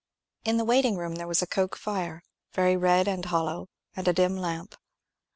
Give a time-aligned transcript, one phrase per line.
[0.43, 4.13] In the waiting room there was a coke fire, very red and hollow, and a
[4.13, 4.73] dim lamp.